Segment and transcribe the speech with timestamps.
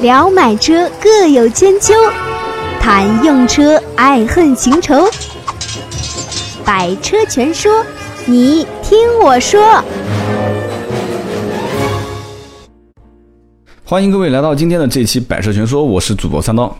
[0.00, 1.92] 聊买车各有千秋，
[2.80, 5.06] 谈用车爱恨情仇。
[6.64, 7.84] 百车全说，
[8.24, 9.60] 你听我说。
[13.84, 16.74] 欢迎各位来到今天的这期《百车全说》，我是主播三刀。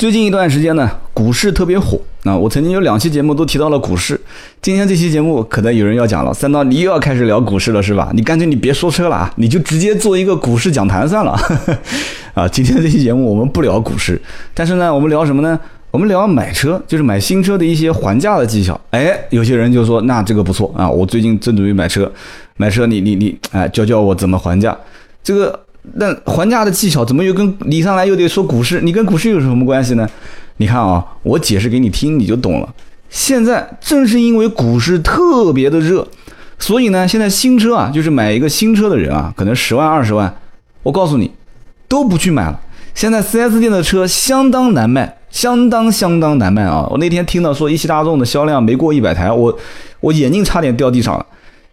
[0.00, 2.00] 最近一段时间呢，股市特别火。
[2.22, 4.18] 那我曾经有两期节目都提到了股市，
[4.62, 8.10] 今天这期节目可能有人要讲了，三刀你又要开始聊股市了是吧？
[8.14, 11.38] 你干脆你别说车了啊，你就直接做一个股市讲坛算了。
[12.32, 14.18] 啊，今天这期节目我们不聊股市，
[14.54, 15.60] 但是呢，我们聊什么呢？
[15.90, 18.80] 我们聊买车，就是买新车的一些还价的技巧。
[18.92, 22.10] 哎，有些人就说那这个不错啊，我最近正准备买车，
[22.56, 24.74] 买车你你你，哎，教教我怎么还价。
[25.22, 25.60] 这个。
[25.94, 28.80] 那还价的技巧怎么又跟你上来又得说股市？
[28.80, 30.08] 你跟股市有什么关系呢？
[30.58, 32.68] 你看啊，我解释给你听，你就懂了。
[33.08, 36.06] 现在正是因为股市特别的热，
[36.58, 40.32] 所以呢，现在新车啊，就是买一个新车的人啊，可能十万二十万，
[40.82, 41.32] 我告诉你，
[41.88, 42.60] 都不去买了。
[42.94, 46.86] 现在 4S 店的车相当难卖，相当相当难卖啊！
[46.90, 49.58] 我那天听到说一汽大众的销量没过一百台，我
[50.00, 51.24] 我眼镜差点掉地上了。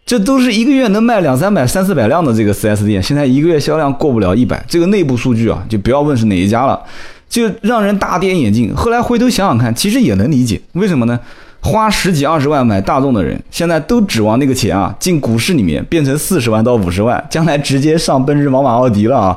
[0.08, 6.80] 这都是一个月能卖两三百、三四百辆的这个 4S 店，现在一个月销量过不了一百，这个内部数据啊，就不要问是哪一家了，
[7.28, 8.74] 就让人大跌眼镜。
[8.74, 11.20] 后来回头想想看，其实也能理解，为什么呢？
[11.60, 19.36] 花十几二十万买大众的人，现在都指望那个钱啊进股市里面变成四十万到五十万，将来直接上奔驰、宝马、奥迪了啊！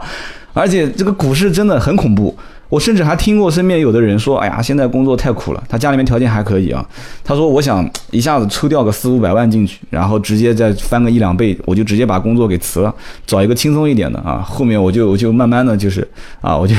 [0.54, 2.34] 而且这个股市真的很恐怖。
[2.72, 6.84] 我甚至还听过身边有的人说：“哎呀，现在工作太苦了。”他家里面条件还可以啊。
[7.22, 12.96] 他说：“我想一下子抽掉个四五百万进去，然后直接再翻个一两倍，我就直接把工作给辞了，
[13.28, 14.42] 找一个轻松一点的啊。
[14.42, 16.08] 后面我就我就慢慢的就是
[16.40, 16.74] 啊，我就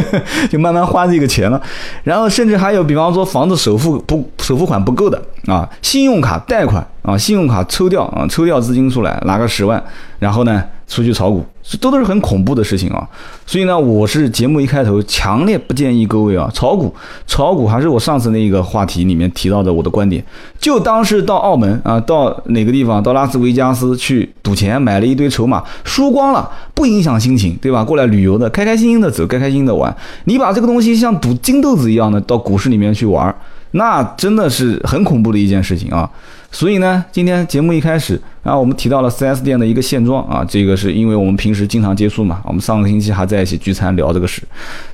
[0.52, 1.58] 就慢慢花这个钱了。
[2.04, 9.82] 然后甚至还有，比方说房子首付不首付款不够的啊，信用卡贷款啊，信用卡抽掉啊，抽掉资金出来拿个十万，
[10.18, 13.06] 然后呢？”出去炒股，这都都是很恐怖的事情啊！
[13.46, 16.92] 所以呢，我是节目一开头强烈不建议各位啊炒股。
[17.26, 20.24] 炒股还是我上次那个话题里面提到的我的观点，
[20.58, 27.84] 就当是到澳门啊，到哪个地方，到拉斯维加斯去赌钱，买了一堆筹码，输光了不影响心情，对吧？
[27.84, 29.94] 过来旅游的，开开心心的走，开开心的玩。
[30.24, 33.32] 你把这个东西像赌金豆子一样的到股市里面去玩，
[33.72, 36.08] 那真的是很恐怖的一件事情啊！
[36.50, 44.42] 所以呢，今天节目一开始啊，我们提到了 4S 店的一个现状啊，这个是因为我们平时经常接触嘛，我们上个星期还在一起聚餐聊这个事，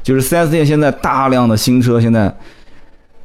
[0.02, 2.34] 就是 4S 店现在大量的新车，现在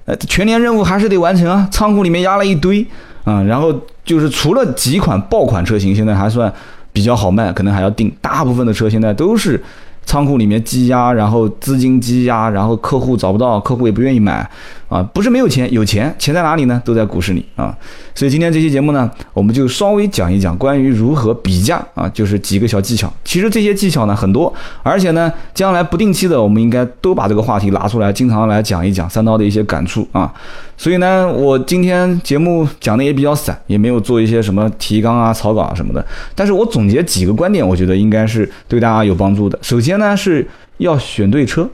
[0.06, 2.86] 呃全年任务还是得完成啊，仓库里面压了一堆
[3.24, 3.74] 啊，然后
[4.06, 6.54] 就是除了几款爆款车型现在还算
[6.94, 9.62] 比较好卖，可能还要定，大部分的车现在都是。
[10.06, 14.50] 仓库里面积压，然后资金积压，然后客户找不到，客户也不愿意买，
[14.90, 16.82] 啊，不是没有钱，有钱，钱在哪里呢？
[16.84, 17.78] 都在股市里啊。
[18.16, 23.12] 所以今天这期节目呢，我们就稍微讲一讲关于如何比价啊，就是几个小技巧。
[23.24, 24.52] 其实这些技巧呢很多，
[24.82, 30.34] 而且呢，将来不定期的，我们应该都把这个话题拿出来，经常来讲一讲三刀的一些感触啊。
[30.76, 36.04] 所以呢，我今天节目讲的也比较散，也没有做一些什么提纲啊、草稿啊什么的。
[36.34, 39.60] 但是我总结几个观点，我觉得应该是对大家有帮助的。
[39.62, 40.48] 首先呢，是
[40.78, 41.70] 要选对车。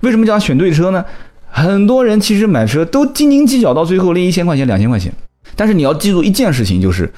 [0.00, 1.04] 为什么讲选对车呢？
[1.54, 5.12] 很多人其实买车都斤斤计较，到最后那一千块钱、两千块钱。
[5.54, 7.08] 但是你要记住一件事情，就是。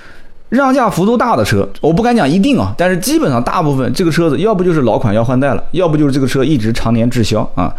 [0.48, 7.74] 让价幅度大的车，我不敢讲一定啊，但是基本上大部分这个车子，要不就是老款要换代了，要不就是这个车一直常年滞销啊。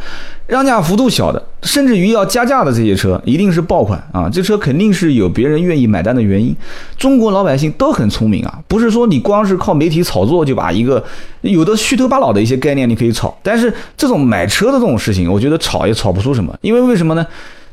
[0.47, 4.29] 让价幅度小的，甚至于要加价的这些车，一定是爆款啊。
[4.29, 6.55] 这车肯定是有别人愿意买单的原因。
[6.97, 11.03] 中国老百姓都很聪明啊，不是说你光是靠媒体炒作就把一个
[11.41, 17.25] 有的虚头巴脑的一些概念你可以炒，但是这种买车的这种事情，我觉得炒也炒不出什么，因为为什么呢？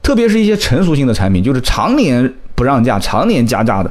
[0.03, 3.91] 特别是一些成熟性的产品，就是常年不让价、常年加价的。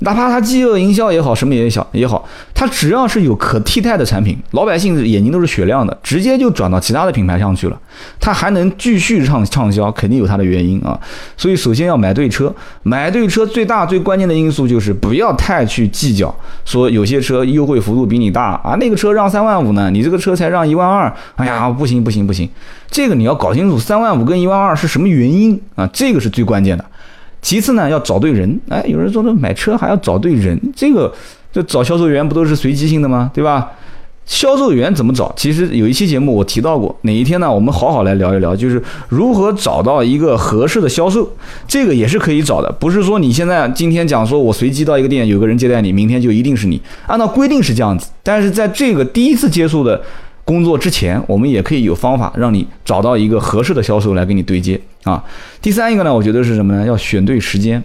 [0.00, 7.80] 哪怕它饥饿营销也好，什么也小也好，它只要是有可替代的产品，老百姓眼睛都是雪亮的，直接就转到其他的品牌上去了。
[8.20, 10.98] 它还能继续畅畅销，肯定有它的原因啊。
[11.38, 16.34] 所以首先要买对车，买对车最大最关键的因素就是不要太去计较，
[16.66, 22.46] 说有些车优惠幅度比你大啊，那个车让三万五呢，你这个车才让一万二，哎呀，不行不行不行，
[22.90, 26.84] 这个你要搞清楚三万五跟一万二是什么原因啊，这个是最关键的。
[27.44, 28.58] 其次呢，要找对人。
[28.70, 31.12] 哎，有人说这买车还要找对人，这个
[31.52, 33.30] 就找销售员不都是随机性的吗？
[33.34, 33.70] 对吧？
[34.24, 35.30] 销售员怎么找？
[35.36, 37.52] 其实有一期节目我提到过，哪一天呢？
[37.52, 41.30] 我们好好来聊一聊，就是如何找到一个合适的销售，
[41.68, 42.72] 这个也是可以找的。
[42.72, 46.80] 不是说你现在今天讲说我随机到一个店有个人接待你，明天就一定是你。
[47.06, 50.00] 按照规定是这样子，但是在这个第一次接触的。
[50.44, 55.24] 工作之前，我们也可以有方法让你找到一个合适的销售来给你对接啊。
[55.62, 56.86] 第三一个呢，我觉得是什么呢？
[56.86, 57.82] 要选对时间。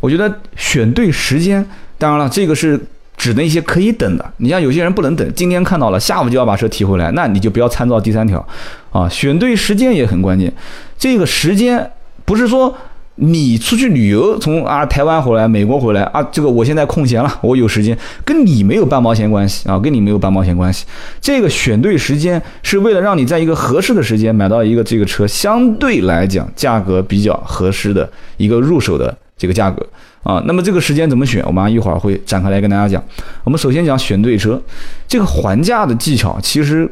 [0.00, 1.64] 我觉得选对时间，
[1.96, 2.78] 当然了，这个是
[3.16, 4.32] 指那些可以等的。
[4.38, 8.44] 你像有些人不能等，今天看到了，下午就要把车提回来，那你就不要参照第三条
[8.90, 9.08] 啊。
[9.08, 10.52] 选对时间也很关键，
[10.98, 11.90] 这个时间
[12.24, 12.76] 不是说。
[13.22, 20.86] 你出去旅游，从啊台湾回来，美国回来啊，这个我现在空闲了，我有时间，跟你没有半毛钱关系啊，跟你没有半毛钱关系。
[21.20, 29.86] 这个选对时间是为了让你在一个合适的时间买到一个这个车，相对来讲价格比较合适的一个入手的这个价格
[30.22, 30.42] 啊。
[30.46, 31.44] 那么这个时间怎么选？
[31.46, 33.04] 我们一会儿会展开来跟大家讲。
[33.44, 34.58] 我们首先讲选对车，
[35.06, 36.90] 这个还价的技巧，其实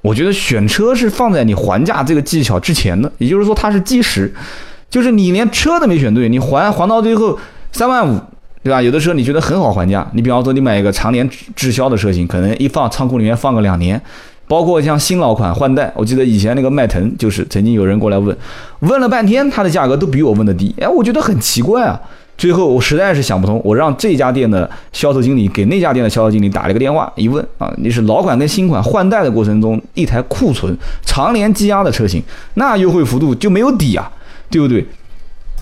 [0.00, 4.34] 我觉得选车是放在你还价这个技巧之前的，也就是说它是基石。
[4.92, 7.38] 就是你连车都没选对，你还还到最后
[7.72, 8.20] 三万五，
[8.62, 8.82] 对吧？
[8.82, 13.98] 有的车你觉得很好还价，你比方说你买一个常年滞销的车型，可能一放仓库里面放个两年，
[14.46, 18.36] 包括像新老款换代，我记得以前那个迈腾就是曾经有人过来问，
[18.80, 21.98] 问了半天它的价格都比我问的低，哎，我觉得很奇怪啊。
[22.36, 32.22] 最后我实在是想不通，我让这家店的销售经理给那家店的销售经理打了个电话，一问啊，你是老款跟新款换代的过程中一台库存常年积压的车型，
[32.54, 34.10] 那优惠幅度就没有底啊。
[34.52, 34.86] 对不对？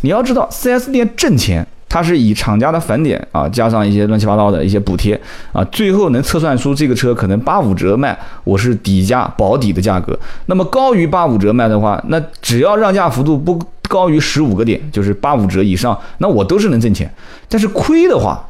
[0.03, 5.19] 你要知道，4S 店挣钱，它是以厂家的返点啊，加上一些乱七八糟的一些补贴
[5.53, 10.19] 啊，最后能测算出这个车可能八五折卖，我是底价保底的价格。
[10.47, 17.13] 那么高于八五折卖的话，那只要让价幅度不高于十五个点，就是八五折以上，那我都是能挣钱。
[17.49, 18.43] 但是亏的话，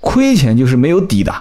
[0.00, 1.32] 亏钱就是没有底的。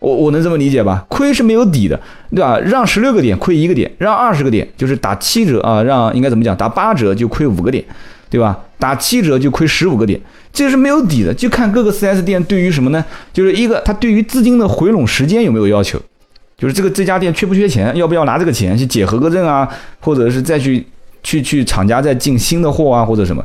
[0.00, 1.04] 我我能这么理解吧？
[1.08, 2.00] 亏是没有底的，
[2.30, 2.58] 对吧？
[2.58, 6.56] 让十六个点亏一个点，让二十个点就是打七折啊，让应该怎么讲？
[6.56, 7.84] 打八折就亏五个点，
[8.28, 8.58] 对吧？
[8.78, 10.18] 打七折就亏十五个点，
[10.52, 11.34] 这是没有底的。
[11.34, 13.04] 就看各个 4S 店对于什么呢？
[13.30, 16.00] 就是一个他对于资金的回笼时间有没有要求，
[16.56, 19.68] 就是这个这家店缺不缺钱，要不要拿这个钱去解合格证啊，
[20.00, 20.82] 或者是再去
[21.22, 23.44] 去去厂家再进新的货啊，或者什么？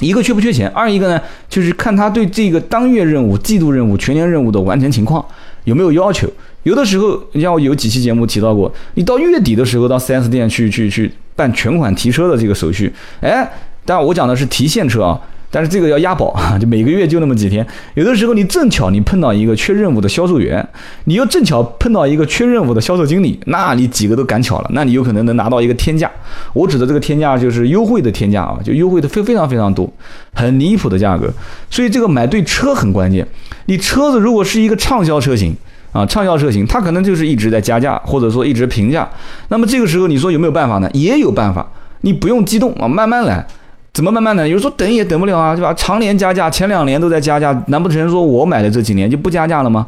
[0.00, 5.24] 一个缺不缺钱，二一个呢就是看他对这个当月任务、季度任务、全年任务的完成情况。
[5.66, 6.26] 有没有要求？
[6.62, 13.48] 有的时候，你像我有几期节目提到过，你到月底的时候到 4S 店去去去办全款提车的这个手续，哎，
[13.84, 15.20] 但我讲的是提现车啊，
[15.56, 17.66] 但是这个要押宝啊， 就每个月就那么几天。
[17.94, 20.62] 有的时候你正巧你碰到一个缺任务的销售员，
[21.04, 26.10] 你又正巧碰到一个缺任务的销售经理，那你几个都赶巧了，那你有可能能拿到一个天价。
[26.52, 29.90] 我指的这个天价就是优惠的天价啊，就优惠的非非常非常多，
[30.34, 31.32] 很离谱的价格。
[31.70, 33.26] 所以这个买对车很关键。
[33.64, 35.56] 你车子如果是一个畅销车型
[35.92, 39.08] 啊，畅销车型，它可能就是一直在加价，或者说一直平价。
[39.48, 40.90] 那么这个时候你说有没有办法呢？
[40.92, 41.66] 也有办法，
[42.02, 43.46] 你不用激动啊，慢慢来。
[43.96, 44.46] 怎么慢慢的？
[44.46, 45.72] 有人说等也等不了啊，对吧？
[45.72, 49.86] 常年加价，前两年都在加价，难不成说我买的这几年就不加价了吗？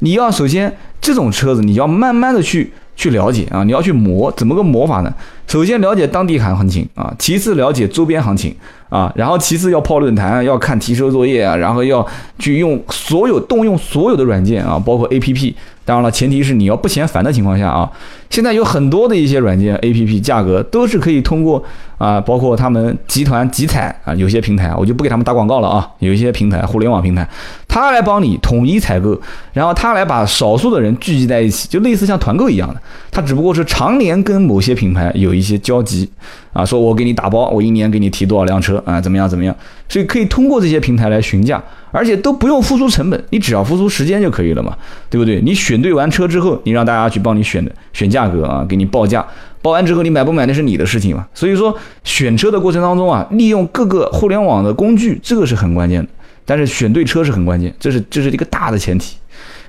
[0.00, 0.70] 你要首先
[1.00, 5.10] 这种车子你要慢慢的去去了解啊，你要去磨，怎么个磨法呢？
[5.46, 8.54] 首先了解当地行行情啊，其次了解周边行情。
[8.90, 12.04] 啊，然后其次要泡论坛，要看提车作业啊，然后要
[12.40, 15.56] 去用所有动用所有的软件啊，包括 A P P。
[15.90, 17.90] 当然了，前提是你要不嫌烦的情况下啊。
[18.28, 21.60] 现在有很多的一些软件 A P P，价格都是可以通过
[21.98, 25.90] 啊，包括他们集团集采啊，有些平台我就不给他们打广告了啊。
[25.98, 27.28] 有一些平台，互联网平台，
[27.66, 29.20] 他来帮你统一采购，
[29.52, 32.80] 然后他来把少数的人聚集在一起，就类似像团购一样的。
[33.10, 36.08] 他只不过是常年跟某些品牌有一些交集
[36.52, 39.52] 啊，说我给你打包，我一年给你提多少辆车啊，怎么样怎么样，
[39.88, 41.60] 所以可以通过这些平台来询价。
[41.92, 44.76] 而且都不用付出成本，你只要付出时间就可以了嘛，
[45.08, 45.40] 对不对？
[45.40, 49.26] 你选对完车之后，你让大家去帮你选的选价格啊，给你报价，
[49.60, 51.26] 报完之后你买不买那是你的事情嘛。
[51.34, 56.08] 所以说选车的过程当中啊，利用各个互联网的工具，这个是很关键的。
[56.44, 59.16] 但是选对车是很关键，这是这是一个大的前提。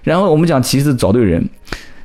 [0.04, 1.48] 然后我们讲其次找对人，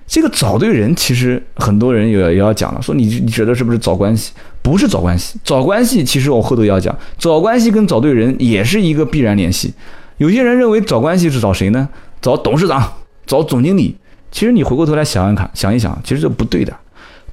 [0.06, 4.32] 这个找对人其实很多人也也要讲了，说你你觉得是不是找关系？
[4.60, 9.72] 不是找关系，找关系其实我后头要讲，找关系跟找对人也是一个必然联系。
[10.18, 11.88] 有些人认为找关系是找谁呢？
[12.20, 12.92] 找董事长，
[13.26, 13.96] 找总经理。
[14.30, 16.74] 其实你回过头来想一看，想一想，其实这不对的。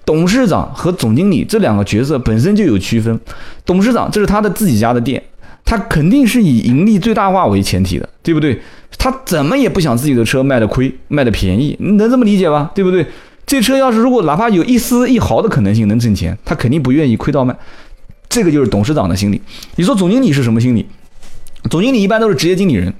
[0.05, 3.17] 董事长和总经理这两个角色本身就有区分。
[3.65, 5.21] 董事长这是他的自己家的店，
[5.63, 8.59] 他肯定是以盈利最大化为前提的，对不对？
[8.97, 12.71] 他怎么也不想自己的车卖的亏，卖的便宜，你能这么理解吧？
[12.75, 13.05] 对不对？
[13.45, 17.55] 这车要是如果哪怕有一丝一毫的可能性能挣钱，他肯定不愿意亏到卖。
[18.29, 19.41] 这个就是董事长的心理。
[19.75, 20.85] 你说总经理是什么心理？
[21.69, 22.93] 总经理一般都是职业经理人，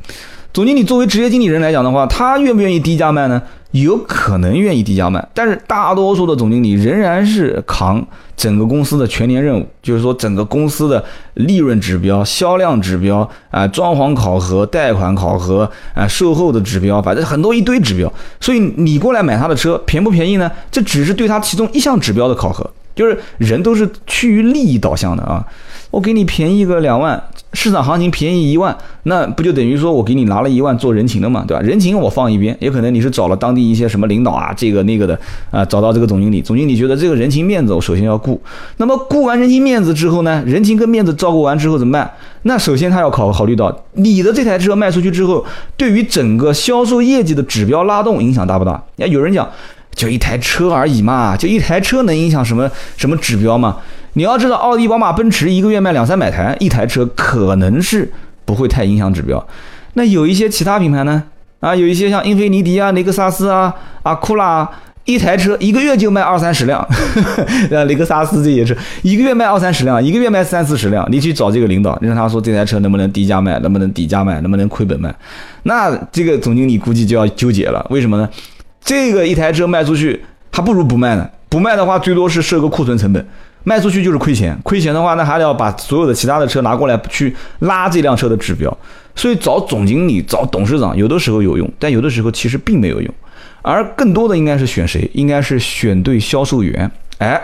[0.53, 3.41] 总经理作为职业经理人来讲的话，他愿不愿意低价卖呢？
[3.71, 8.05] 有可能愿意低价卖，但是大多数的总经理仍然是扛
[8.37, 11.03] 整个公司的全年任务，就是说整个公司的
[11.33, 18.13] 利润指标、销量指标啊、装潢考核、贷款考核啊、售后的指标，反正很多一堆指标。
[18.39, 20.51] 所以你过来买他的车，便不便宜呢？
[20.71, 25.43] 这只是对他其中一项指标的考核，就是人都是趋于利益导向的啊。
[25.89, 27.19] 我给你便宜个两万。
[27.53, 31.61] 市场行情便宜一万，那不就等于说我给你拿了一万做人情了嘛，对吧？
[31.61, 35.17] 人情我放一边，也可能你是找了当地一些什么领导啊，这个那个的
[35.51, 38.41] 啊，找到这个总经理，总经理觉得这个人情面子我首先要顾。
[38.77, 42.11] 那么顾完人情面子之后呢，人情跟面子照顾完之后怎么办？
[42.43, 45.45] 那首先他要考考虑到你的这台车卖出去之后，
[45.77, 48.83] 对于整个销售业绩的指标拉动影响大不大？
[48.97, 49.47] 那，有人讲
[49.95, 53.77] 就一台车而已嘛，就一台车能影响什么什么指标吗？
[54.13, 58.11] 你要知道，奥迪、宝马、奔驰一个月卖两三百台，一台车可能是
[58.45, 59.45] 不会太影响指标。
[59.93, 61.23] 那有一些其他品牌呢？
[61.59, 64.69] 啊，有一些像英菲尼迪啊、雷克萨斯啊、啊库拉，
[65.05, 66.85] 一台车一个月就卖二三十辆。
[67.71, 71.07] 呃，雷克萨斯这些车一个月卖二三十辆，一个月卖三四十辆。
[71.09, 75.13] 你去找这个领导，你让他说这台车能不能低价卖，能不能底价卖，能不能亏本卖？
[75.63, 77.85] 那这个总经理估计就要纠结了。
[77.89, 78.29] 为什么呢？
[78.83, 81.29] 这个一台车卖出去，还不如不卖呢。
[81.47, 83.25] 不卖的话，最多是设个库存成本。
[83.63, 88.77] 卖出去就是亏钱，亏钱的话，那还得要把所有的其他的车拿过来去拉这辆车的指标。
[89.15, 93.13] 所以找总经理、找董事长，有的时候有用，但有的时候其实并没有用。
[93.61, 95.09] 而更多的应该是选谁？
[95.13, 96.91] 应该是选对销售员。
[97.19, 97.39] 哎，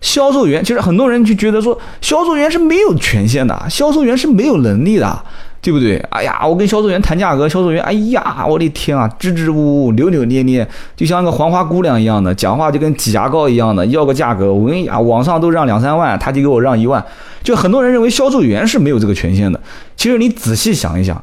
[0.00, 5.24] 销售员其实很多人就觉得说，销售员是没有权限的，销售员是没有能力的。
[5.66, 5.96] 对不对？
[6.10, 17.04] 哎呀，我跟销售员谈价格，销售员，哎呀，我的天啊，支支吾吾，扭扭捏捏，就像个黄花姑娘一样的，讲话就跟挤牙膏一样的，要个价格，我跟你讲，网上都让两三万，他就给我让一万，
[17.42, 19.60] 就很多人认为销售员是没有这个权限的。
[19.96, 21.20] 其实你仔细想一想，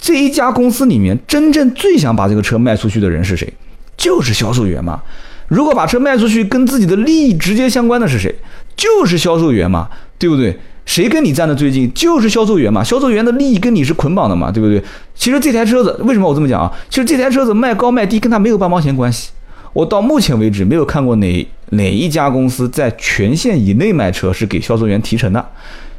[0.00, 3.54] 这一家公司里面真正最想把这个车卖出去的人是谁？
[3.96, 5.00] 就是销售员嘛。
[5.46, 8.34] 如果把车卖出去跟自己的利益直接相关的是谁？
[8.76, 10.58] 就是销售员嘛，对不对？
[10.90, 12.82] 谁跟你站的最近，就是销售员嘛。
[12.82, 14.82] 销售员的利益跟你是捆绑的嘛，对不对？
[15.14, 16.72] 其实这台车子为什么我这么讲啊？
[16.88, 19.30] 其实这台车子卖高卖低跟他没有半毛钱关系。
[19.72, 25.48] 我到目前为止没有看过哪哪一家公司在权限以内卖车是给销售员提成的。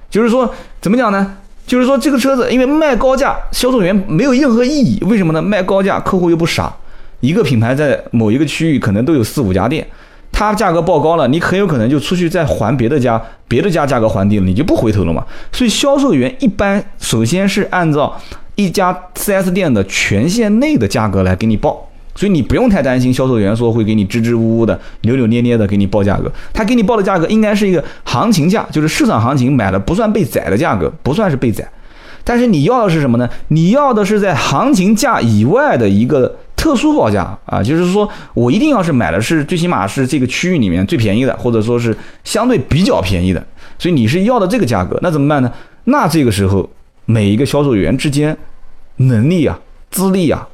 [0.09, 1.37] 就是说怎么讲呢？
[1.65, 5.01] 就是说这个车子因为卖高价，销售员没有任何意义。
[5.05, 5.41] 为什么呢？
[5.41, 6.75] 卖高价，客户又不傻。
[7.21, 9.87] 一个品牌在某一个区域可能都有四五家店。
[10.49, 15.23] 它价格报高了，你很有可能就出去再还别的家，别的家价格还低了，你就不回头了嘛。
[15.51, 18.19] 所以销售员一般首先是按照
[18.55, 26.31] 一家 4S 店的权限内的价格来给你报，所以你不用太担心销售员说会给你支支吾吾的、扭扭捏捏的给你报价格。
[26.51, 31.63] 他给你报的价格应该是一个行情价，就是市场行情买的不算被宰的价格，不算是被宰。
[32.23, 33.29] 但是你要的是什么呢？
[33.49, 36.35] 你要的是在行情价以外的一个。
[36.61, 43.43] 特殊报价啊，就是说我一定要是买的是最起码是这个区域里面最便宜的，或者说是相对比较便宜的，
[43.79, 45.51] 所以你是要的这个价格，那怎么办呢？
[45.85, 46.69] 那这个时候
[47.05, 48.37] 每一个销售员之间
[48.97, 50.47] 能力啊、资历啊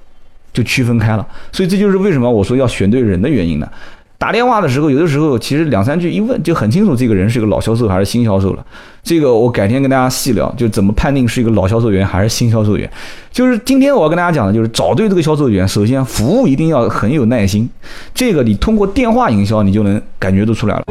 [0.54, 3.70] 就区分开了，所以这就是为什么我说要选对人的原因呢。
[4.20, 8.66] 打电话的时候，有的时候其实两三句一问就很清楚，这个人是个老销售还是新销售了。
[9.04, 12.90] 这个我改天跟大家细聊，就怎么判定是一个老销售员还是新销售员。
[13.32, 17.70] 就是今天我要跟大家讲的，就是找对这个销售员，首先服务一定要很有耐心。
[18.12, 20.84] 这个你通过电话营销，你就能感觉得出来了。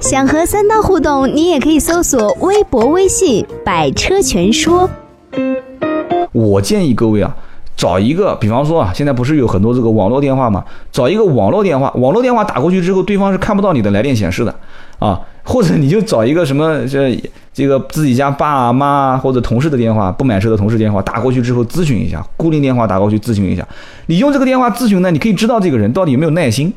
[0.00, 4.88] 想和三刀互动，你也可以搜索微博、微信“百车全说”。
[6.30, 7.36] 我建议各位啊。
[7.76, 10.64] 找一个，比方说啊，现在不是有很多这个网络电话嘛？
[10.90, 14.54] 找一个网络电话，网络电话打过去之后，对方是看不到你的来电显示的
[14.98, 15.20] 啊。
[15.46, 17.16] 或者你就找一个什么这
[17.54, 23.64] 这个自己家爸妈或者同事的电话，不买车的同事电话打过去之后咨询一下，固定电话打过去咨询一下。
[24.06, 26.72] 你用这个电话咨询呢，你可以知道这个人到底有没有耐心。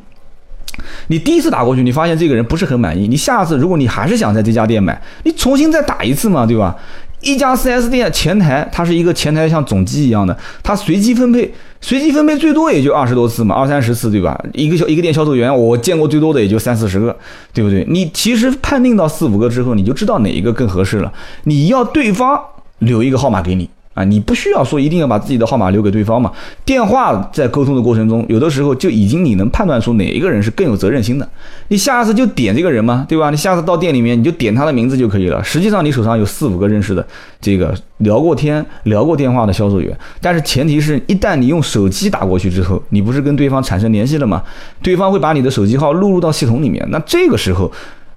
[1.08, 6.76] 你第一次打过去，你发现这个人不是很满意，你下次如果你还是想在这家店买，你重新再打一次嘛，对吧？
[7.20, 14.38] 一家 4S 店前台，它是一个前台像总机一样的，它随机分配，随机分配最多也就二十多次嘛，二三十次对吧？
[14.54, 17.16] 一个销一个店销售员，我见过最多的也就三四十个，
[17.52, 17.84] 对不对？
[17.88, 21.12] 你其实判定到四五个之后，你就知道哪一个更合适了。
[21.44, 22.40] 你要对方
[22.78, 23.68] 留一个号码给你。
[23.92, 26.30] 啊，你不需要说一定要把自己的号码留给对方嘛？
[26.64, 31.28] 电话在沟通的过程中，有的时候就已经你能判断出哪一个人是更有责任心的。
[31.68, 33.30] 你下次就点这个人嘛，对吧？
[33.30, 35.42] 你下次到店里面你就点他的名字就可以了。
[35.42, 37.04] 实际上你手上有四五个认识的
[37.40, 44.40] 这个聊过天、聊过电话的销售员，但是前提是一旦你用手机打过去之后，你不是跟对方产生联系了吗？
[44.80, 47.70] 对方会把你的手机号录入到系统里面，那这个时候，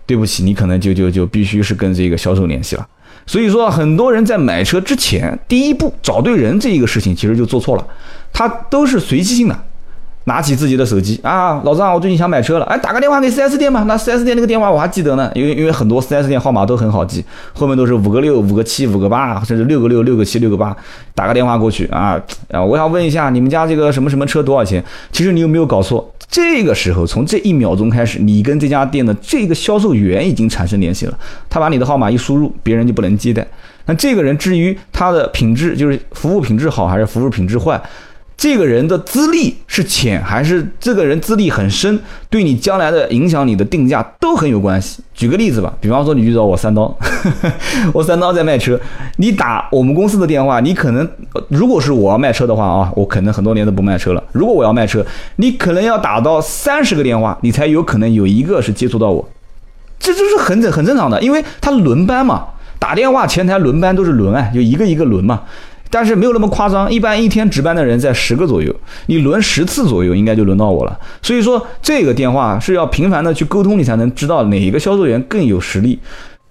[0.05, 2.87] 对不起，你可能就就就必须是跟这个销售联系了。
[3.25, 7.87] 所以说，很多人在买车之前，第一步找对人这一个事情，其实就做错了。
[8.31, 9.57] 他都是随机性的，
[10.25, 13.83] 拿起自己的手机啊，老张，我最近想买车了，哎，打个电话给 4S 店吧。
[13.83, 20.75] 那 4S 店那个电话我还记得呢，因为因为很多 4S 店号码都很好记，后面都是五个六、五个七、五个八，甚至六个六、六个七、六个八。
[21.13, 24.83] 打个电话过去啊，啊，我想问一下，你们家这个什么什么车多少钱？
[25.11, 26.11] 其实你有没有搞错？
[26.33, 31.15] 这个时候，从这一秒钟开始，你跟这家店的这个销售员已经产生联系了。
[31.47, 33.45] 他把你的号码一输入，别人就不能接待。
[33.85, 37.79] 那这个人至于他的品质，就是服务品质好还是服务品质坏，
[38.43, 41.97] 这个人的资历是浅还是这个人资历很深，
[42.29, 45.01] 对你将来的影响你的定价都很有关系。
[45.13, 46.93] 举个例子吧，比方说你遇到我三刀，
[47.93, 48.77] 我三刀在卖车，
[49.15, 51.09] 你打我们公司的电话，你可能
[51.47, 54.21] 如果是我要卖车的话啊，我可能很多年都不卖车了。
[54.33, 55.05] 如果我要卖车，
[55.37, 59.25] 你可能要打到三十个电话，你才有可能有一个是接触到我。
[59.97, 62.47] 这就是很正很正常的，因为他轮班嘛，
[62.77, 65.43] 打电话前台轮班都是轮啊，就一个一个轮嘛。
[65.93, 70.99] 但是没有那么夸张，一般一天值班的人在十个左右，你轮十次左右，应该就轮到我了。
[71.21, 75.99] 所以说这个电话是要频繁的去沟通，你才能知道哪一个销售员更有实力。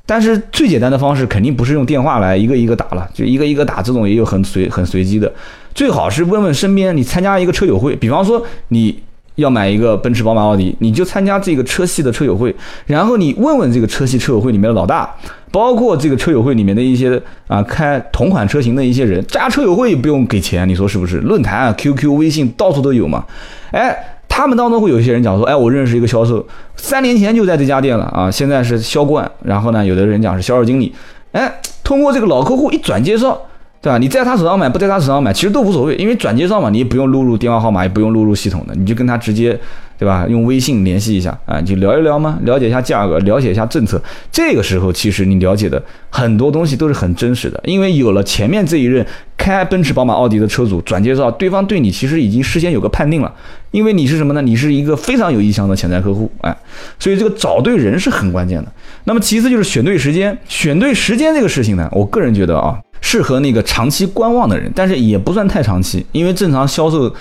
[0.07, 5.33] 但是最简单的方式肯定不是用电话来一个一个打了，就一个一个打，这种也有很随很随机的。
[5.75, 9.03] 最好是问问身边，你参加一个车友会，比方说你。
[9.37, 15.09] 要买一个奔驰、宝马、奥迪，你就参加这个车系的车友会，然后你问问这个车系车友会里面的老大，
[15.53, 21.19] 包括这个车友会里面的一些啊开同款车型的一些人，加车友会也不用给钱，你说是不是？
[21.19, 23.25] 论坛啊、QQ、微信到处都有嘛。
[23.71, 23.97] 哎，
[24.29, 26.45] 他们当中会有一些人讲说，哎，我认识一个销售，
[26.77, 30.93] 三年前就在这家店了啊，现在是销冠，然后呢，有的人讲是销售经理，
[31.33, 31.53] 哎，
[31.85, 33.39] 通过这个老客户一转介绍。
[33.83, 33.99] 对吧？
[33.99, 39.59] 你在他手上买，不在他手上买，其实都无所谓，因为转介绍嘛，你也不用录入电话号码，也不用录入系统的，你就跟他直接，
[40.03, 40.27] 对吧？
[40.29, 44.03] 用微信联系一下啊，就聊一聊嘛，了解一下价格，了解一下政策。
[44.33, 45.81] 这个时候，其实你了解的
[46.11, 49.07] 很多东西都是很真实的，因为有了前面这一任
[49.37, 53.33] 开奔驰、宝马、奥迪的车主转介绍，对方对你其实已经事先有个判定了，
[53.71, 54.43] 因为你是什么呢？
[54.43, 56.53] 你是一个非常有意向的潜在客户，哎，
[56.99, 58.73] 所以这个找对人是很关键的。
[59.05, 62.77] 那么其次就是选对时间，选对时间这个事情呢，我个人觉得啊。
[63.05, 67.13] 适合那个长期观望的人，但是也不算太长期，因为正常销售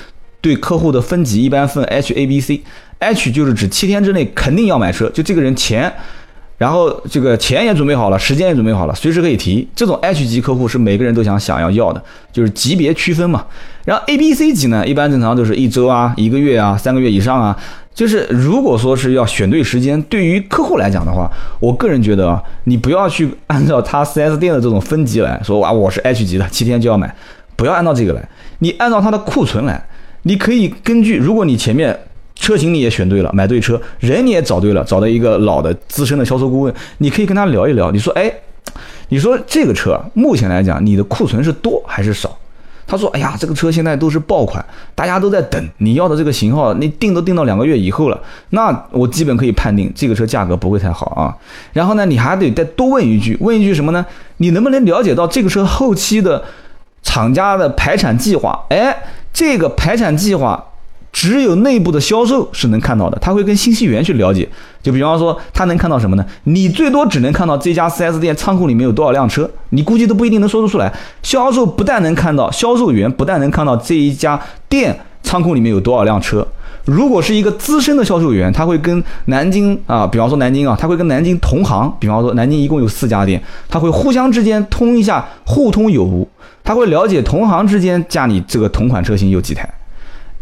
[0.42, 2.62] 对客户的分级一般分 H、A、B、C。
[3.00, 5.92] H 就是指七天之内肯定要买车，就这个人钱，
[6.58, 9.68] 然后这个钱也准备好了，时间也准备好了，随时可以提。
[9.76, 13.46] 这种 H 级客户是每个人都想想要要的，就是级别区分嘛。
[13.86, 17.58] 然后 A、B、C 级呢，一般正常都是一周啊、一个月啊、三个月以上啊。
[17.94, 21.30] 就是如果说是要选对时间，对于客户来讲的话，
[21.60, 27.14] 我个人觉得啊，你不要去按照他 4S 店的这种分级来说，哇，我是 H 级的，七天就要买，
[27.58, 29.84] 不要按照这个来，你按照他的库存来，
[30.24, 31.98] 你可以根据，如果你前面
[32.36, 38.32] 车型你也选对了，买对车，人你也找对了，找到一个老的资深的销售顾问，你可以跟他聊一聊，你说，哎，
[39.10, 42.38] 你说这个车目前来讲，你的库存是多还是少？
[42.88, 48.20] 他说：“哎呀，这个车现在都是爆款，大家都在等你要的这个型号，你定都定到两个月以后了。
[48.50, 51.34] 那我基本可以判定这个车价格不会太好啊。
[51.72, 54.06] 然后呢，你还得再多问一句，问一句什么呢？
[54.38, 56.44] 你能不能了解到这个车后期的
[57.04, 58.66] 厂家的排产计划？
[58.70, 58.96] 哎，
[59.32, 60.64] 这个排产计划。”
[61.14, 64.48] 只有内部的销售是能看到的，他会跟信息员去了解。
[64.82, 66.26] 就比方说，他能看到什么呢？
[66.46, 70.90] 你最多只能看到这家 4S 店仓库里面有多少辆车，你估计都不一定能说得出来。
[71.22, 76.48] 销售不但能看到，销售员不但能看到这一家店仓库里面有多少辆车。
[76.86, 86.28] 如果是一个资深的销售员，他会跟南京啊，比方说南京啊，他会跟南京同行，比方说南京一共有四家店，他会互相之间通一下，互通有无。
[86.64, 89.68] 他会了解同行之间家里这个同款车型有几台。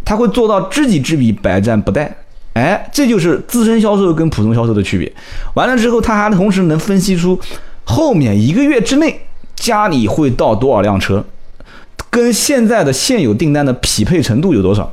[0.05, 2.09] 他会做到知己知彼，百战不殆。
[2.53, 5.11] 哎，这就是资深销售跟普通销售的区别。
[5.53, 7.39] 完了之后，他还同时能分析出
[7.83, 9.21] 后面一个月之内
[9.55, 11.23] 家里会到多少辆车，
[12.09, 14.91] 跟现在的现有订单的匹配程度有多少。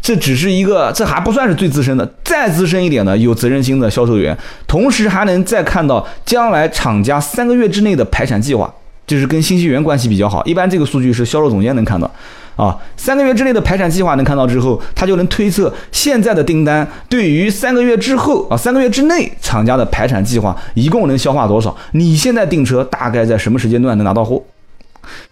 [0.00, 8.72] 这只是一个，这还不算是最资深的，再资深一点的有责任心的销售员，同时还能再看到将来厂家三个月之内的排产计划，
[9.06, 10.44] 就是跟信息源关系比较好。
[10.44, 12.10] 一般这个数据是销售总监能看到。
[12.56, 21.76] 啊，三个月之内的排产计划能看到之后，他就能推测现在的订单对于三个月之后啊，三个月之内厂家的排产计划一共能消化多少？
[21.92, 24.42] 你现在订车大概在什么时间段能拿到货？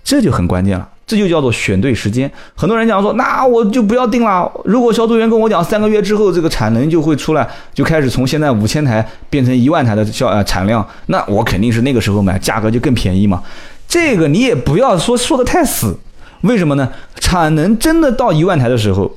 [0.05, 2.31] 这就很关键了，这就叫做选对时间。
[2.55, 4.51] 很多人讲说，那我就不要定了。
[4.65, 13.43] 如果销售员跟我讲三个月之后这个产能就会出来，就开始从现在五千台变成一万台的销呃产量，那我肯定是那个时候买，价格就更便宜嘛。
[13.87, 15.99] 这个你也不要说说的太死。
[16.43, 16.91] 为什么呢？
[17.21, 19.11] 产能真的到一万台的时候，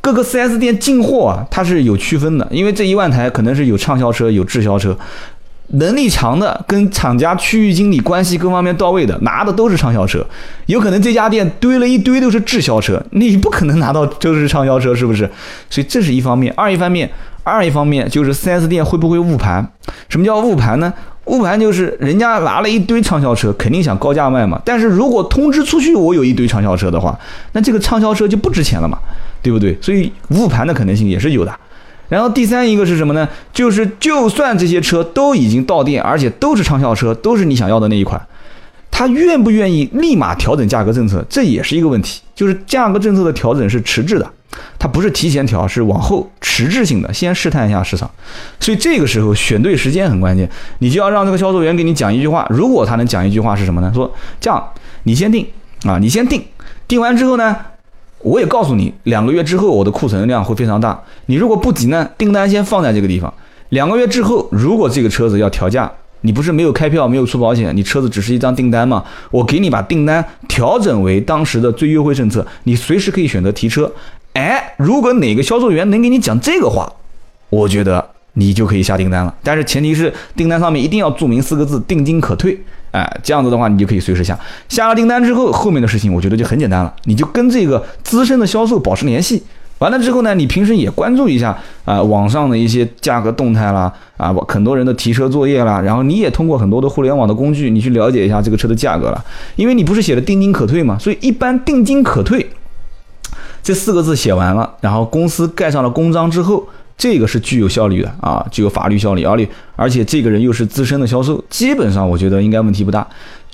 [0.00, 2.48] 各个 4S 店进货啊，它是有区分的。
[2.50, 4.96] 因为这一万台可能是有畅销车，有滞销车，
[5.68, 10.24] 能力强的跟厂家区域经理关系各方面到位的，拿的都是畅销车。
[10.66, 15.28] 有可能这家店堆了一堆都是滞销车，你不可能拿到都是畅销车，是不是？
[15.70, 16.52] 所以这是一方面。
[16.56, 17.10] 二一方面，
[17.42, 19.66] 二一方面就是 4S 店会不会误盘？
[20.08, 20.92] 什么叫误盘呢？
[21.26, 24.60] 误盘就是人家拿了一堆畅销车，肯定想高价卖嘛。
[24.64, 27.18] 但是如果通知出去我有一堆畅销车的话，
[27.52, 28.98] 那这个畅销车就不值钱了嘛，
[29.40, 29.78] 对不对？
[29.80, 31.54] 所以误盘的可能性也是有的。
[32.12, 33.26] 然后第三一个是什么呢？
[33.54, 38.20] 就是就算这些车都已经到店，而且都是畅销车，都是你想要的那一款，
[38.90, 42.20] 他愿不愿意立马调整价格政策，这也是一个问题。
[42.34, 44.30] 就是价格政策的调整是迟滞的，
[44.78, 48.10] 它不是提前调，是往后迟滞性的，先试探一下市场。
[48.60, 50.46] 所以这个时候选对时间很关键，
[50.80, 52.46] 你就要让这个销售员给你讲一句话。
[52.50, 53.90] 如果他能讲一句话是什么呢？
[53.94, 54.62] 说这样，
[55.04, 55.46] 你先定
[55.84, 56.44] 啊，你先定，
[56.86, 57.56] 定完之后呢，
[58.22, 61.02] 我也告诉你，两个月之后我的库存量会非常大。
[61.26, 63.32] 你如果不急呢，订单先放在这个地方。
[63.68, 65.90] 两个月之后，如果这个车子要调价。
[66.24, 69.02] 你不是没有开票，没有出保险，你车子只是一张订单吗？
[69.32, 73.90] 我给你把订单调整为当时的最优惠政策，你随时可以选择提车。
[74.34, 76.88] 哎，如果哪个销售员能给你讲这个话，
[77.50, 79.34] 我觉得你就可以下订单了。
[79.42, 82.56] 但是前提是订单上面一定要注明四个字“定金可退”。
[82.92, 84.38] 哎，这样子的话，你就可以随时下。
[84.68, 89.42] 下了订单之后，后面的事情我觉得就很简单了，你就跟这个资深的销售保持联系。
[89.78, 99.24] 完了之后呢，你平时也关注一下啊，网上的一些价格动态啦，啊，很多人的提车作业啦，然后你也通过很多的互联网的工具，你去了解一下这个车的价格了。
[99.56, 102.48] 因为你不是写的定金可退嘛，所以一般定金可退
[103.60, 106.64] 这四个字写完了，然后公司盖上了公章之后，
[107.02, 113.04] 这个是具有效率的啊，具有法律效力，而且而且这个人又是资深的销售，基本上我觉得应该问题不大。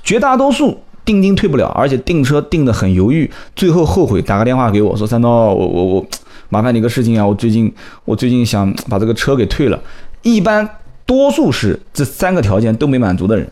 [0.03, 6.07] 绝大多数定金退不了，而且订车订的很犹豫，最后后悔，打个电话给我说三刀，我我我。
[6.51, 7.27] 麻烦你个事情啊！
[7.27, 7.71] 我最近
[8.07, 9.79] 我最近想把这个车给退了。
[10.23, 10.67] 一般
[11.05, 13.47] 多数是这三个条件都没满足的人。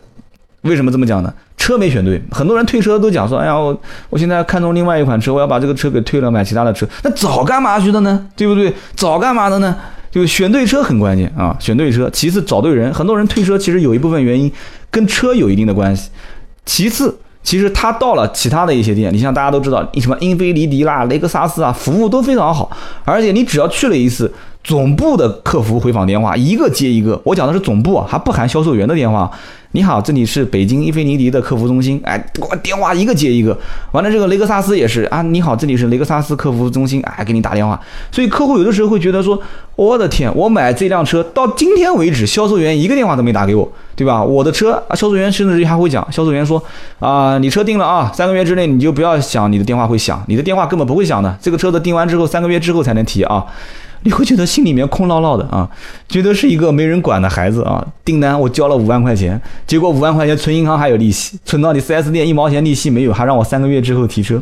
[0.61, 1.31] 为什么这么讲呢？
[1.67, 3.77] 车没选对，很多人退车都讲说：“哎呀，我
[4.09, 8.25] 我现在看中另外一款车，我要把这个车给退了，买其他的车。”那早干嘛去的呢？
[8.37, 8.73] 对不对？
[8.95, 9.75] 早干嘛的呢？
[10.09, 11.53] 就选对车很关键啊！
[11.59, 12.93] 选对车，其次找对人。
[12.93, 14.49] 很多人退车其实有一部分原因
[14.89, 16.09] 跟车有一定的关系。
[16.65, 17.17] 其次。
[17.43, 22.69] 其实他到了其他的一些店，你像大家都知道，什么英菲尼迪啦、雷克萨斯啊，服务都非常好。
[23.05, 24.29] 而且你只要去了一次，
[24.67, 27.19] 总部的客服回访电话一个接一个。
[27.23, 29.31] 我讲的是总部啊，还不含销售员的电话。
[29.71, 32.01] 你好，这里是北京英菲尼迪的客服中心。
[32.03, 32.21] 哎，
[32.61, 33.57] 电话一个接一个。
[33.93, 35.21] 完了，这个雷克萨斯也是啊。
[35.21, 37.01] 你好，这里是雷克萨斯客服中心。
[37.03, 37.79] 哎，给你打电话。
[38.11, 39.41] 所以客户有的时候会觉得说，
[39.77, 44.21] 我的天，我买这辆车到今天为止，销售员一个电话都没打给我，对吧？
[44.21, 46.61] 我的车，销售员甚至还会讲，销售员说
[46.99, 51.37] 啊，你车定了啊，三个月之内你就不要想你的电话会响，你的电话根本不会响的。
[51.41, 53.45] 这个车子定完之后，三个月之后才能提啊。
[54.03, 55.69] 你会觉得心里面空落落的啊，
[56.07, 57.85] 觉得是一个没人管的孩子啊。
[58.05, 64.41] 订单我交了五万块钱，结果五万块钱存银行还有利息，存到你 4S 店一毛钱利息没有，还让我三个月之后提车。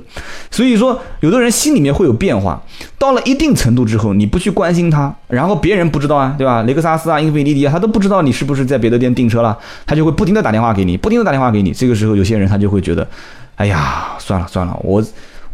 [0.51, 2.61] 所以说，有的人心里面会有变化，
[2.99, 6.61] 到了一定程度之后，你不去关心他，然后别人不知道啊，对吧？
[6.63, 11.71] 雷克萨斯啊，英菲尼迪啊，他都不知道你是不是在别的店订车了，他就会不停的打电话给你，不停的打电话给你。
[11.71, 13.07] 这个时候，有些人他就会觉得，
[13.55, 15.03] 哎呀，算了算了，我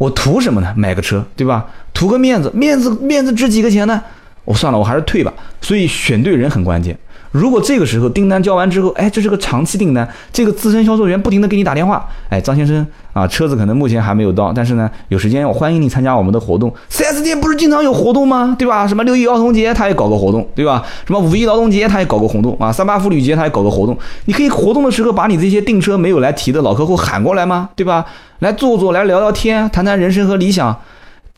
[0.02, 0.74] 我图什么呢？
[0.76, 1.64] 买个车，对吧？
[1.94, 4.02] 图个面子，面子面子值几个钱呢？
[4.44, 5.32] 我算了，我还是退吧。
[5.60, 6.98] 所以选对人很关键。
[7.32, 16.72] 如果这个时候订单交完之后，哎，这是个长期订单，这个资深销售员不停的给你打电话，哎，张先生啊，车子可能目前还没有到，但是呢，有时间我欢迎你参加我们的活动。
[16.88, 18.54] 四 S 店不是经常有活动吗？
[18.58, 18.86] 对吧？
[18.86, 20.84] 什么六一儿童节他也搞个活动，对吧？
[21.06, 23.96] 什么五一劳动节他也搞个活动啊，三八妇女节他也搞个活动。
[24.26, 27.70] 你可以活动的时候把你这些订车没有来提的老客户喊过来吗？
[27.74, 28.04] 对吧？
[28.40, 30.76] 来坐坐，来聊聊天，谈谈人生和理想。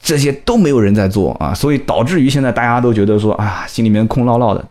[0.04, 4.62] 这些都没有人在做啊，所以导致于现在大家都觉得说，啊，心里面空落落的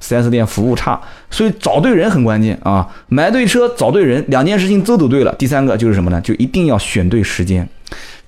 [0.00, 5.34] ，4S 店服务差，所以找对人很关键啊，买对车，找对人，两件事情都走对了。
[5.36, 6.20] 第三个就是什么呢？
[6.20, 7.68] 就一定要选对时间，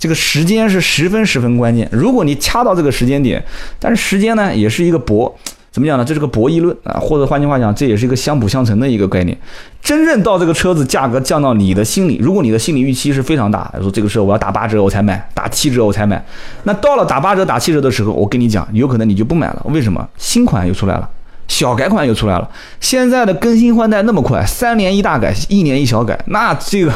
[0.00, 1.88] 这个时间是十分十分关键。
[1.92, 3.40] 如果你掐到这个时间点，
[3.78, 5.32] 但是时间呢，也是一个博。
[5.70, 6.04] 怎么讲呢？
[6.04, 9.36] 这是个博弈论啊，或者换句话讲，这也是一个相辅相成的一个概念。
[9.82, 16.24] 真正到这个车子价格降到你的心里，如果你的心理预期是非常大，说这个车我要打八折我才买，打七折我才买，
[16.64, 19.62] 那到了打八折打七折的时候，我跟你讲，有可能你就不买了。
[19.66, 20.08] 为什么？
[20.16, 21.08] 新款又出来了，
[21.46, 22.48] 小改款又出来了。
[22.80, 26.92] 现在的更新换代那么快，三年一大改，一年一小改，那这个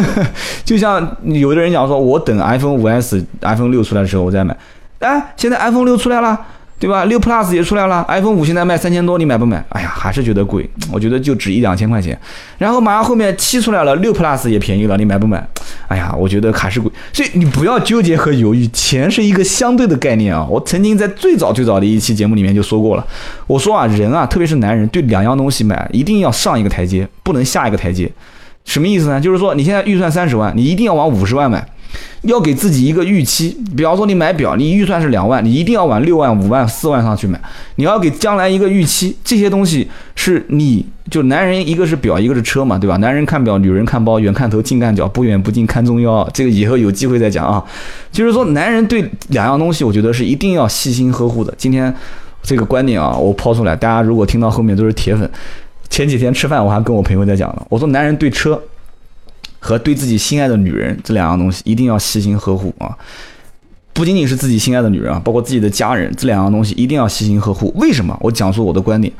[0.64, 4.56] 就像有的人讲说，我等 iPhone 五 S、iPhone 六出来的时候我再买。
[4.98, 6.38] 哎，现在 iPhone 六出来了。
[6.78, 7.04] 对吧？
[7.06, 9.64] 六 Plus 也出来了，iPhone 五现在卖三千多，你买不买？
[9.70, 12.16] 哎呀，还是觉得贵，我觉得就值一两千块钱。
[12.56, 15.44] 然后马上后面七出来了，六 Plus 也便宜了，你买不买？
[15.88, 16.90] 哎呀，我觉得还是贵。
[17.12, 20.46] 所以你不要纠结和犹豫，钱是一个相对的概念啊。
[20.48, 23.04] 我曾经在最早最早的一期节目里面就说过了，
[23.48, 28.08] 我说啊，人啊，特别是男人，对两样东西买一定要上一个台阶，不能下一个台阶。
[28.64, 29.20] 什么意思呢？
[29.20, 31.66] 就是说你现在预算三十万，你一定要往五十万买。
[32.22, 37.40] 要给自己一个预期，比方说你买表，你预算是两万，你一定要往六万、五万、四万上去买。
[37.76, 42.96] 你要给将来一个预期，这些东西是你就男人一个是表，一个是车嘛，对吧？
[42.98, 46.28] 男人看表，女人看包，远看头，近看脚，不远不近看中腰。
[46.34, 47.64] 这个以后有机会再讲啊。
[48.10, 51.54] 就是说，男人对两样东西，我觉得是一定要细心呵护的。
[51.56, 51.94] 今天
[52.42, 55.30] 这个观点啊，我抛出来，大家如果听到后面都是铁粉。
[55.88, 58.60] 前几天吃饭，我还跟我朋友在讲了，我说男人对车。
[59.68, 62.96] 和对自己心爱的女人这两样东西一定要细心呵护啊。
[63.92, 67.70] 不仅仅是自己心爱的女人啊，包括自己的家人，这两样东西一定要细心呵护。
[67.76, 68.16] 为什么？
[68.22, 69.12] 我讲述我的观点，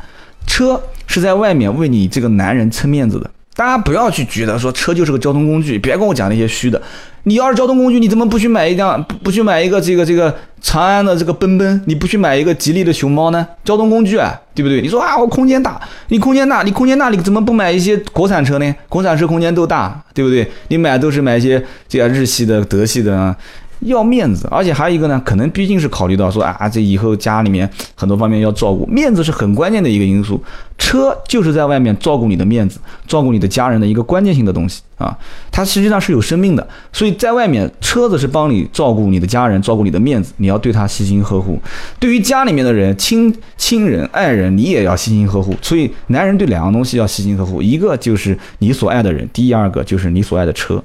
[0.46, 3.30] 车是在外面为你这个男人撑面子的。
[3.58, 6.80] 大家不要去觉得说车就是个交通工具，别跟我讲那些虚的。
[7.24, 11.82] 你要是交通工具，你怎么不去买一辆，不去买一个这个这个长安的这个奔奔？
[11.86, 13.44] 你不去买一个吉利的熊猫呢？
[13.64, 14.80] 交通工具啊，对不对？
[14.80, 18.74] 你说啊，我空间大，你空间大，你空间大，你怎么不买一些国产车呢？
[18.88, 20.48] 国产车空间都大，对不对？
[20.68, 23.36] 你买都是买一些这个日系的、德系的啊。
[23.80, 30.42] 要面子，而且还有一个呢，可能毕竟是考虑到说啊，这以后家里面很多方面要照顾，面子是很关键的一个因素。
[30.76, 35.16] 车就是在外面照顾你的面子，照顾你的家人的一个关键性的东西啊，
[35.50, 36.66] 它实际上是有生命的。
[36.92, 41.58] 所以在外面，车子是帮你照顾你的家人，照顾你的面子，你要对他细心呵护。
[41.98, 45.52] 对于家里面的人，亲亲人、爱人，你也要细心呵护。
[45.60, 50.82] 所以男人对两样东西要细心呵护，一个就是你所爱的人，第二个就是你所爱的车。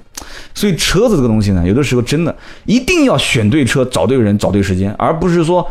[0.53, 5.67] 所以车子这个东西呢，有的时候真的一定要选对车、找对人、找对时间，而不是说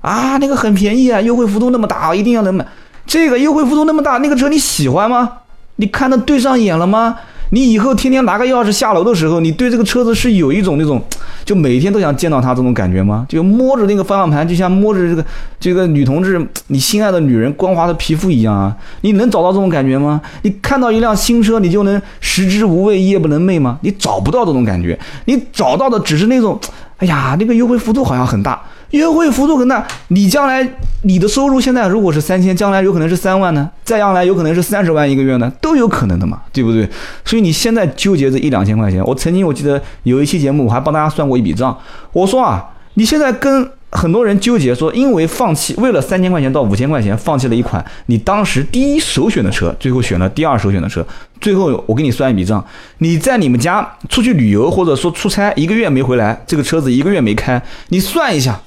[0.00, 2.66] 啊那个很便宜啊，优惠幅度那么大，一定要能买。
[3.06, 5.30] 这个优惠幅度那么大，那个车你喜欢吗？
[5.76, 7.16] 你看的对上眼了吗？
[7.50, 11.00] 你以后天天拿个钥匙下楼的时候，你对这个车子是有一种那种，
[11.44, 13.26] 就每天都想见到她这种感觉吗？
[13.28, 15.24] 就摸着那个方向盘，就像摸着这个
[15.60, 18.74] 这个女同志你心爱的女人光滑的皮肤一样啊！
[19.02, 20.20] 你能找到这种感觉吗？
[20.42, 23.78] 你看到一辆新车，你就能食之无味，夜不能寐吗？
[23.82, 26.58] 你找不到这种感觉，你找到的只是那种，
[26.98, 28.60] 哎呀，那个优惠幅度好像很大。
[28.98, 30.66] 优惠幅度很大，你将来
[31.02, 36.88] 你的收入现在如果是三千，将来有可能是三万呢，再将来有可能是三十万一个月呢，都有可能的嘛，对不对？
[37.24, 41.76] 所以你现在纠结这一两千块钱，我曾经我记得有一期节目，我还帮大家算过一笔账，
[42.12, 51.04] 我说啊，你现在跟很多人纠结说，因为放弃为了三千块钱到五千块钱，放弃了一款你当时第一首选的车，最后选了第二首选的车，
[51.40, 52.64] 最后我给你算一笔账，
[52.98, 58.60] 你在你们家出去旅游或者说出差一个月没回来，这个车子一个月没开，你算一下。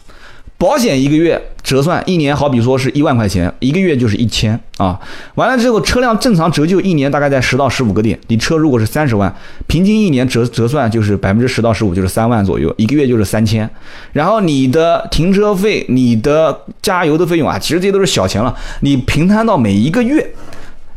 [0.59, 4.99] 保险一个月折算一年，好比说是一万块钱，一个月就是一千啊。
[5.35, 8.19] 完了之后，车辆正常折旧一年大概在十到十五个点。
[8.27, 9.31] 你车如果是三十万，
[9.67, 13.69] 平均一年折折算就是百分之十到十五，就是三万左右，一个月就是三千。
[14.13, 18.55] 然后你的停车费、你的加油的费用啊，其实这些都是小钱了。
[18.79, 20.33] 你平摊到每一个月，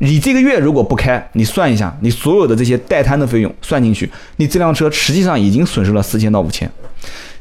[0.03, 6.71] 你这个月如果不开，你算一下，你所有的这些代摊的费用算进去，你这辆车实际上已经损失了四千到五千。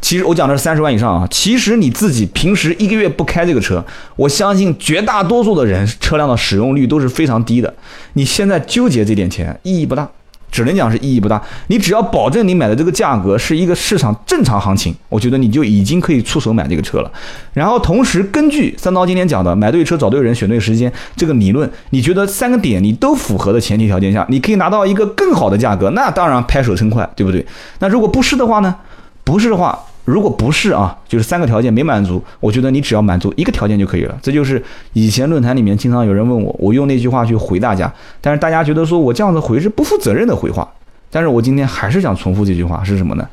[0.01, 1.27] 其实我讲的是三十万以上啊。
[1.31, 3.83] 其实你自己平时一个月不开这个车，
[4.17, 7.73] 我相信绝大多数的人车辆的使用率都是非常低的。
[8.13, 10.09] 你现在纠结这点钱意义不大，
[10.51, 11.41] 只能讲是意义不大。
[11.67, 17.11] 你只要保证你买的这个价格是一个市场正常行情，我觉得你就已经可以出手买这个车了。
[17.53, 27.45] 然后同时根据三刀今天讲的买对车、找对人、选对时间这个理论，你觉得三个点你都符合的前提条件下，你可以拿到一个更好的价格，那当然拍手称快，对不对？
[27.79, 28.75] 那如果不是的话呢？
[29.23, 29.77] 不是的话。
[30.09, 34.17] 如果不是啊，就是三个条件没满足，我觉得你只要满足一个条件就可以了。
[34.21, 34.61] 这就是
[34.93, 40.67] 以前论坛里面经常有人问我，我用那句话去回大家，但是大家觉得说我这样子回是不负责任的回话。
[41.11, 43.27] 但是我今天还是想重复这句话，是什么呢？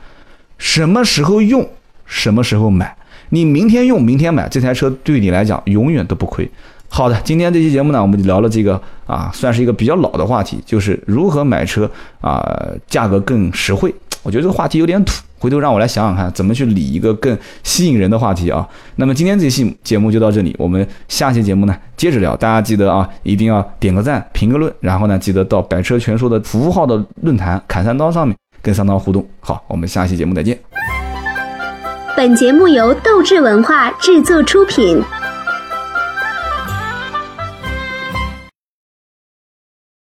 [0.59, 1.67] 什么时候用，
[2.05, 2.97] 什么时候买。
[3.31, 6.49] 你明天用，明天买，这台车对你来讲永远都不亏。
[6.89, 12.43] 好的，今天这期节目呢，我们就聊了这个啊，算是一个比较老的话题，就是如何买车啊，
[12.87, 13.95] 价格更实惠。
[14.27, 15.23] 我觉得这个话题有点土。
[15.39, 18.67] 回头让我来想想看，怎么去理一个更吸引人的话题啊？
[18.97, 22.35] 那么今天这期节目就到这里，我们下期节目呢接着聊。
[22.35, 29.25] 大家记得啊，一定要点个赞、评个论，然后呢记得到百车全说的服务号的论坛砍三刀上面跟三刀互动。
[29.39, 30.59] 好，我们下期节目再见。
[32.17, 35.01] 本节目由斗志文化制作出品。